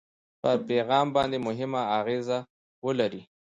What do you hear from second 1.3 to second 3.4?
مهمه اغېزه ولري.